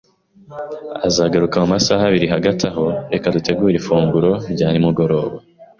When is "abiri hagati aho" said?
2.09-2.85